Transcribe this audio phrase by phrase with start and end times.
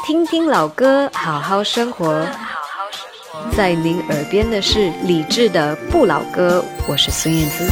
[0.00, 2.26] 听听老歌，好好生活。
[3.56, 7.68] 在您耳边的是李志的《不老歌》，我是孙燕姿。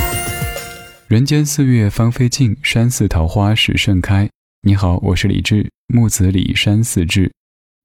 [1.08, 4.28] 人间四月芳菲尽，山寺桃花始盛开。
[4.62, 7.32] 你好，我是李志，木子李山寺志。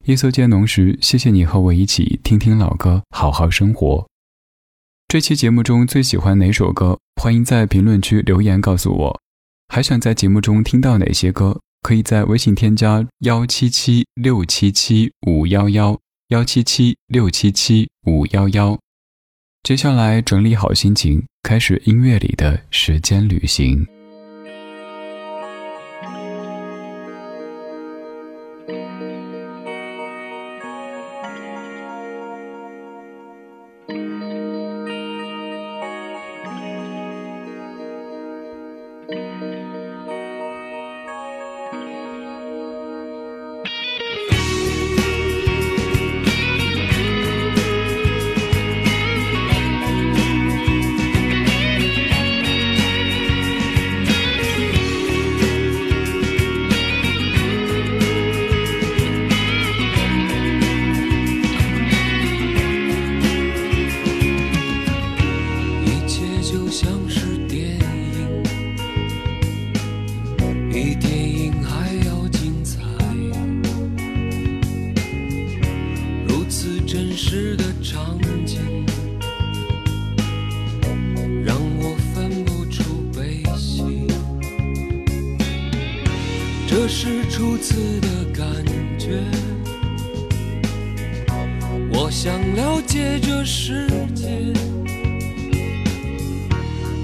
[0.05, 4.05] 夜色渐浓时，谢谢你和我一起听听老歌，好好生活。
[5.07, 6.99] 这期节目中最喜欢哪首歌？
[7.20, 9.20] 欢迎在评论区留言告诉我。
[9.73, 11.59] 还想在节目中听到哪些歌？
[11.86, 15.95] 可以在微信添加幺七七六七七五幺幺
[16.30, 18.76] 幺七七六七七五幺幺。
[19.62, 23.85] 接下来整理好心情，开始音乐里的时间旅行。
[70.75, 72.81] 比电影还要精彩
[76.28, 78.59] 如此真实的场景
[81.45, 82.84] 让我分不出
[83.16, 84.06] 悲喜
[86.67, 88.45] 这是初次的感
[89.00, 89.23] 觉。
[91.94, 94.28] 我想了解这世界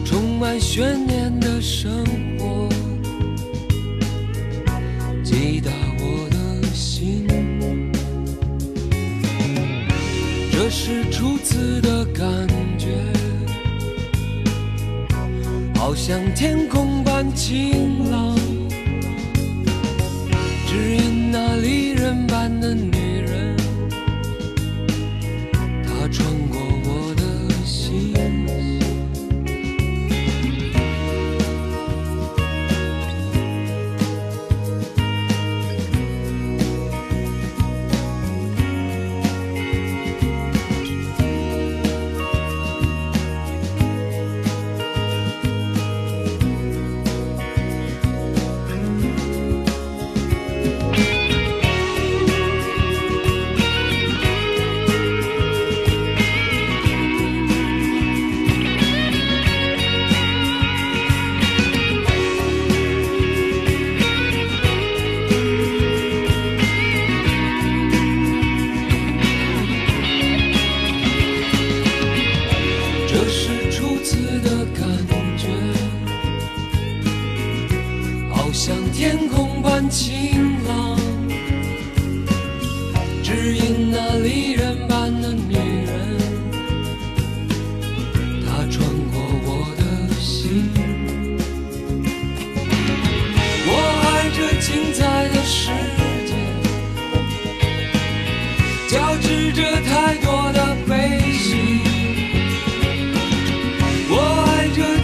[0.03, 1.50] 充满悬念的
[15.81, 18.35] 好像天空般晴朗，
[20.67, 22.90] 只因那离人般的你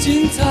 [0.08, 0.47] 心在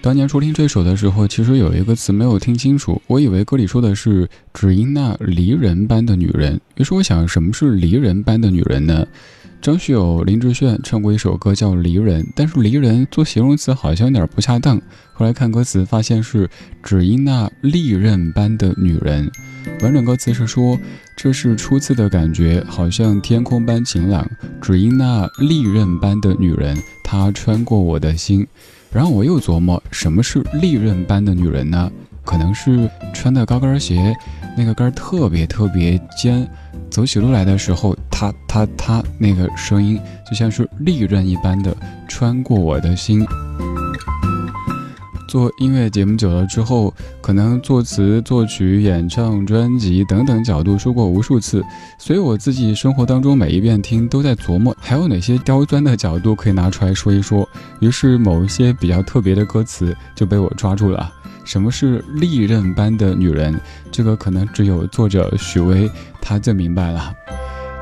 [0.00, 6.60] 当年初听这首的时候，其实有一个词没有听清楚，我以为歌里说的是只因那离人般的女人。
[6.76, 9.06] 于是我想，什么是离人般的女人呢？
[9.64, 14.78] 张学友、林志炫唱过一首歌叫《离人》，但是“离人”做形容词好像有点不恰当。
[15.14, 16.46] 后来看歌词，发现是
[16.82, 19.32] 只因那利刃般的女人。
[19.80, 20.78] 完整歌词是说，
[21.16, 24.30] 这是初次的感觉，好像天空般晴朗，
[24.60, 28.46] 只因那利刃般的女人，她穿过我的心。
[28.92, 31.90] 然后我又琢磨，什么是利刃般的女人呢？
[32.22, 34.14] 可能是穿的高跟鞋，
[34.56, 36.48] 那个跟儿特别特别尖，
[36.90, 41.76] 走起路来的时候，它它它，那个声音就像是利刃一般的
[42.08, 43.26] 穿过我的心。
[45.26, 51.64] 做音乐节目久了之后，可能作词、作曲、演唱、专辑等等角度说过无数次，
[51.98, 57.48] 所以我自己生活当中每一遍听都在琢磨，还有哪些刁钻的角度可以拿出来说一说。
[57.80, 61.12] 于是某一些比较特别的歌词就被我抓住了。
[61.44, 63.60] 什么是利刃般的女人？
[63.92, 67.14] 这个可能只有作者许巍他最明白了。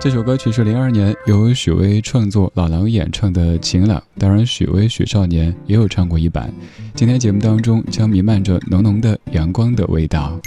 [0.01, 6.53] 这首歌曲是零二年由许巍创作、老狼演唱的《晴朗》，当然许巍许少年也有唱过一版。
[6.93, 10.41] 今天节目当中将弥漫着浓浓的阳光的味道。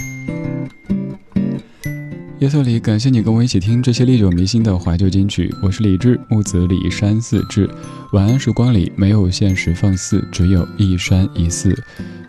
[2.38, 5.50] 夜色里，感谢你跟我一起听这些历久弥新的怀旧金曲。
[5.62, 7.66] 我是李志，木子李山寺志。
[8.12, 11.74] 晚安时光里没有现实放肆，只有一山一寺。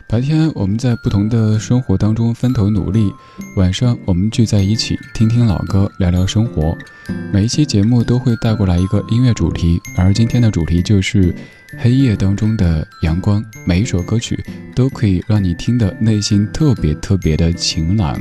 [0.10, 3.14] 白天我们在不同的生活当中分头努力，
[3.58, 6.78] 晚上我们聚在一起听听老歌，聊聊生活。
[7.34, 11.36] 每一期节目都会带过来一个音乐主题，而今天的主题就是
[11.78, 13.44] 黑夜当中的阳光。
[13.66, 14.42] 每一首歌曲
[14.74, 18.18] 都可以让你听的内心特别特别的晴朗。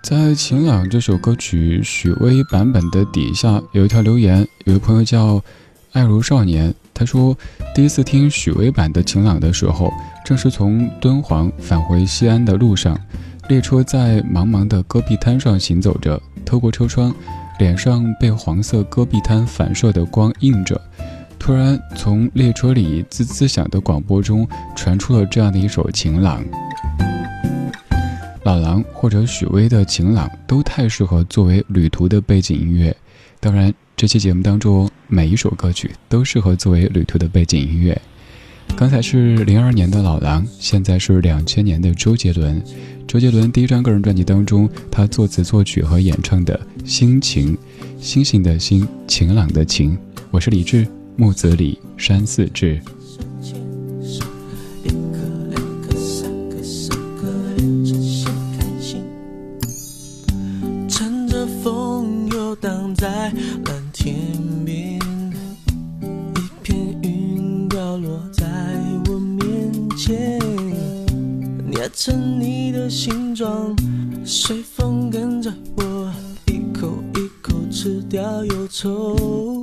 [0.00, 5.42] 在《晴朗》这首歌曲许巍版本的底下有一条留言，有位朋友叫
[5.90, 6.72] 爱如少年。
[6.94, 7.36] 他说，
[7.74, 9.92] 第一次听许巍版的《晴朗》的时候，
[10.24, 12.96] 正是从敦煌返回西安的路上，
[13.48, 17.12] 列车在茫茫的戈壁滩上行走着，透过车窗，
[17.58, 20.80] 脸上被黄色戈壁滩反射的光映着。
[21.36, 26.44] 突然，从列车里滋滋响的广播中传出了这样的一首《晴朗》。
[28.44, 32.96] 老狼或者许巍的《晴朗》都太适合作为旅途的背景音乐，
[33.40, 33.74] 当然。
[33.96, 38.00] 这期节目当中每一首歌曲都适合作为旅途的背景音乐。
[38.76, 42.60] 刚才是零二年的老狼，现在是两千年的周杰伦。
[43.06, 47.54] 周杰伦第一张个人专辑当中，他作词作曲和演唱的《心情》，
[48.00, 49.96] 星星的星，晴朗的晴。
[50.32, 52.80] 我是李志，木子李，山寺志。
[62.94, 63.30] 在。
[71.84, 73.76] 化成你的形状，
[74.24, 76.10] 随风跟着我，
[76.46, 79.53] 一口一口吃掉忧愁。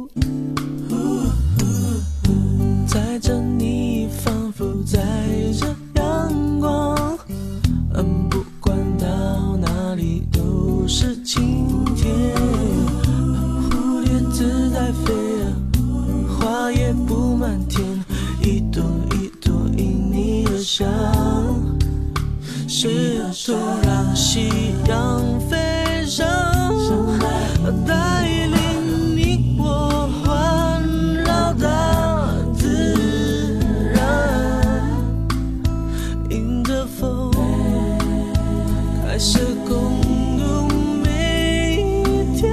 [39.23, 39.37] 是
[39.67, 40.01] 共
[40.35, 40.67] 度
[41.03, 42.51] 每一天。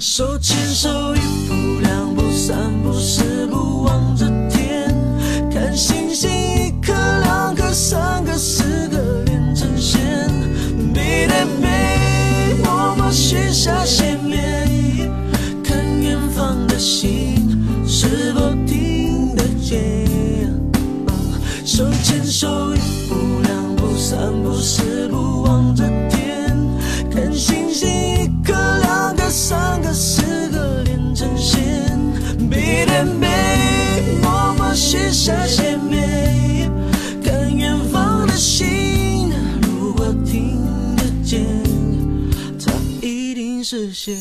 [0.00, 0.65] 手牵。
[24.68, 26.58] 是不望着天
[27.08, 31.62] 看星星一颗两颗三颗四颗连成线。
[32.50, 33.28] 背对背
[34.20, 36.68] 默默许下心愿
[37.22, 39.30] 看远方的星
[39.62, 40.60] 如果听
[40.96, 41.46] 得见
[42.58, 44.16] 它一定实现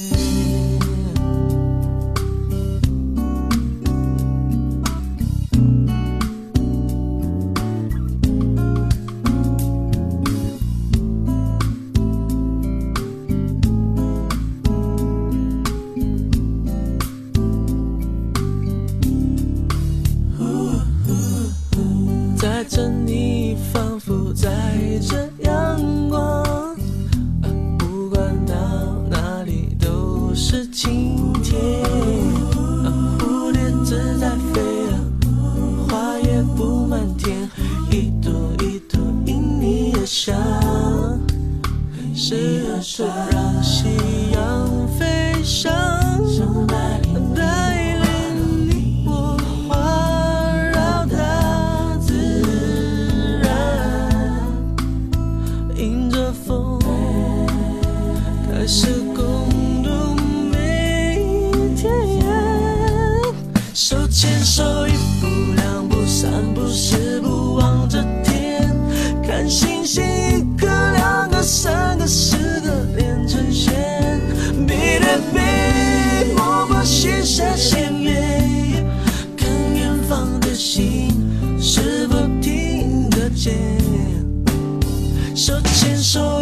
[85.46, 86.35] 手牵手，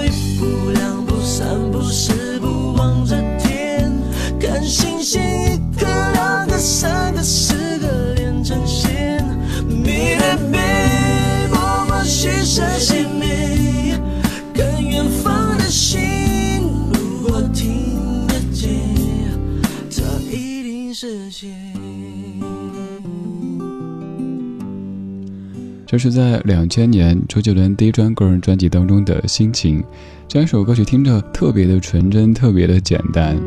[25.93, 29.83] 这是在两千年周杰伦第一张个人专辑当中的心情。
[30.27, 33.37] 这首歌曲听着特别的纯真，特别的简单。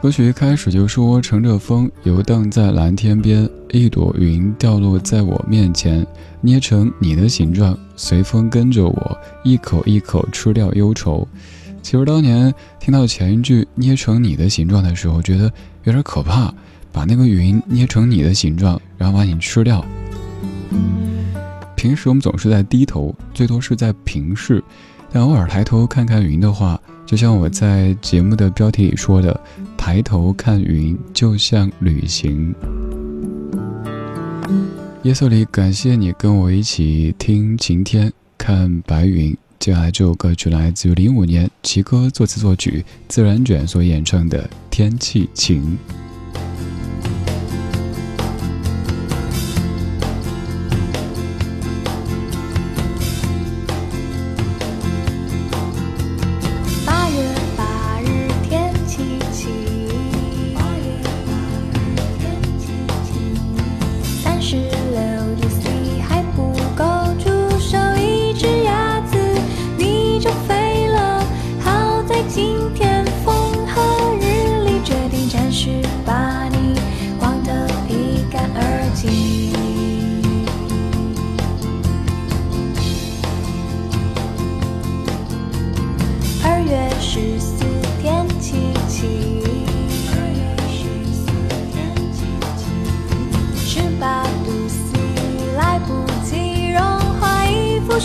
[0.00, 6.06] 歌曲一开始就说：“乘着风游荡在蓝天边，一朵云掉落在我面前，
[6.40, 11.28] 捏成你的形状，随风跟着我，一口一口吃掉忧愁。”
[11.84, 15.52] 其实当年听到前一句“捏成你的形状”的时候，觉得
[15.84, 16.50] 有点可怕，
[16.90, 19.84] 把那个云捏成你的形状，然后把你吃掉。
[21.76, 24.62] 平时我们总是在低头，最多是在平视，
[25.10, 29.40] 但偶尔抬头看看云的话，就像我在节目的标题里说的，
[29.76, 32.54] 抬头看云就像旅行。
[35.02, 39.34] 夜色里，感谢你跟我一起听晴天，看白云。
[39.58, 45.62] 接下来这首歌曲来自于零五年齐哥作词作曲，自然卷所演唱的《天气晴》。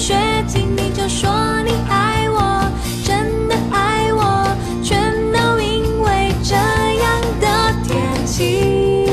[0.05, 0.13] 雪
[0.45, 1.27] 镜，你就说
[1.63, 2.69] 你爱我，
[3.03, 5.01] 真的爱我，全
[5.33, 9.09] 都因为这样的天气。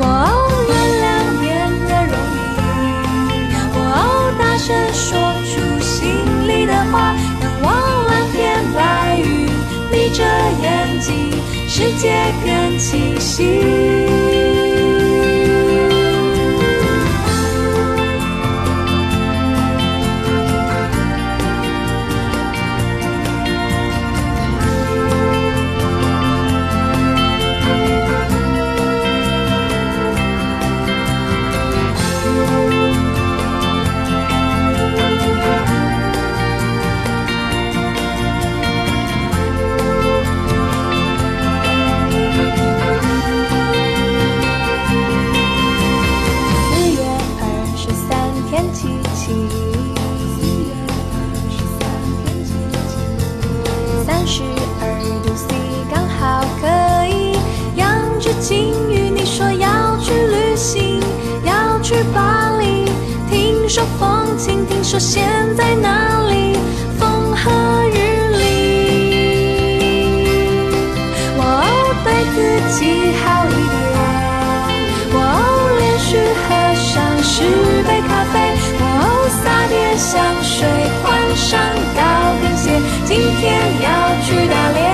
[0.00, 0.32] 哇哦，
[0.66, 1.06] 原谅
[1.42, 1.46] 变
[1.88, 3.36] 得容易，
[3.76, 6.16] 哇哦，大声说出心
[6.48, 7.68] 里的话，仰望
[8.06, 9.46] 蓝天白云，
[9.92, 10.24] 闭着
[10.62, 11.30] 眼睛，
[11.68, 13.97] 世界更清晰。
[63.68, 66.56] 说风轻，听说现在哪里
[66.98, 67.50] 风和
[67.90, 67.98] 日
[68.38, 68.46] 丽。
[71.36, 71.68] 哇哦，
[72.02, 72.36] 对自
[72.80, 72.80] 己
[73.20, 73.76] 好一点。
[75.12, 75.44] 哇哦，
[75.78, 77.44] 连续喝上十
[77.86, 78.34] 杯咖啡。
[78.80, 80.66] 哇哦，撒点香水，
[81.04, 81.06] 换
[81.36, 81.60] 上
[81.94, 82.00] 高
[82.40, 83.44] 跟鞋，今天
[83.82, 83.86] 要
[84.24, 84.87] 去打猎。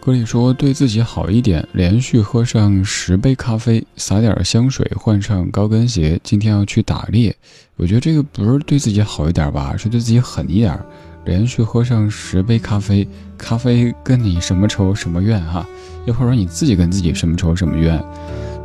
[0.00, 7.36] 歌里说：“对自己好一点，连续喝上十杯咖啡，撒点香水，换上高跟鞋，今天要去打猎。”
[7.76, 10.78] 我觉得这个不是对自己好一点吧，是对自己狠一点。
[11.26, 15.66] 连续喝上十杯咖啡，咖啡跟你什么仇什么怨哈？
[16.06, 18.02] 又或者你自己跟自己什么仇什么怨？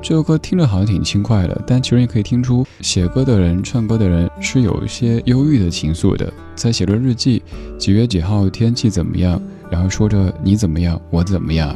[0.02, 7.44] 这首歌听着好像挺轻快的，但其实你可以听出，写歌的人、唱歌的人是有一些忧郁的情愫的，在写着日记，
[7.78, 9.42] 几月几号天气怎么样？
[9.70, 11.76] 然后说着你怎么样，我怎么样，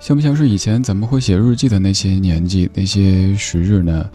[0.00, 4.08] 像不像是以前咱们会写日记的那些年纪那些时日呢？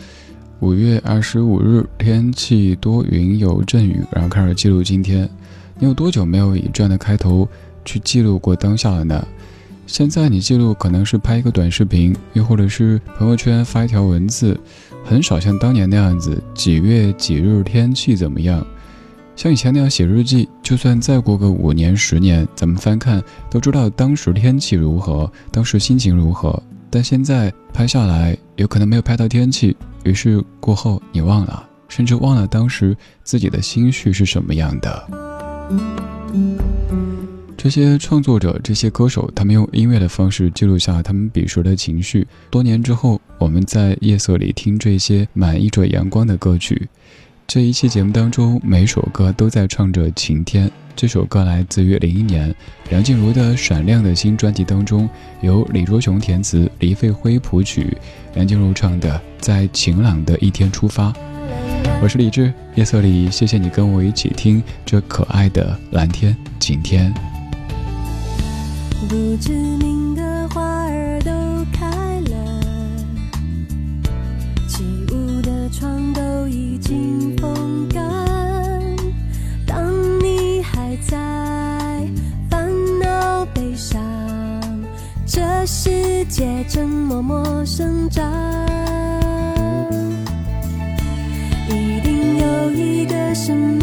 [0.60, 5.30] 五月二十五日，天气多云有阵雨，然后开始记录今天。
[5.78, 7.48] 你有多久没有以这样的开头
[7.84, 9.28] 去记录过当下了呢？
[9.86, 14.58] 现在你记录可能是拍一个短视频，又或者是朋友圈发一条文字，
[15.04, 18.65] 很少像当年那样子几月几日天气怎么样。
[19.36, 26.62] 像以前那样写日记，就算再过个五年、十年，咱们翻看都知道当时天气如何，当时心情如何。
[26.89, 35.08] 但现在拍下来，有可能没有拍到天气，于是过后你忘了，甚至忘了当时自己的心绪是什么样的。
[37.58, 42.28] 这些创作者、这些歌手，他们用音乐的方式记录下他们彼时的情绪。
[42.52, 46.89] 多年之后，我们在夜色里听这些满溢着阳光的歌曲。
[47.54, 50.72] 这一期节目当中，每首歌都在唱着晴天。
[50.96, 52.52] 这首歌来自于零一年
[52.89, 55.08] 梁静茹的《闪亮的新专辑》当中，
[55.42, 57.96] 由李卓雄填词，黎费辉谱曲，
[58.34, 61.12] 梁静茹唱的《在晴朗的一天出发》。
[62.02, 67.13] 我是李志，夜色里，谢谢你跟我一起听这可爱的蓝天晴天。
[69.08, 69.93] 不知名
[76.84, 78.04] 经风干，
[79.65, 80.93] 当你还。
[81.06, 81.17] 在
[82.50, 84.02] 烦恼悲伤，
[85.26, 88.24] 这世界正默默生长。
[91.67, 93.83] 一定有一个什么